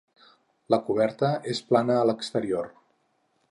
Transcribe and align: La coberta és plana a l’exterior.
La 0.73 0.79
coberta 0.87 1.29
és 1.53 1.61
plana 1.73 1.99
a 1.99 2.09
l’exterior. 2.11 2.75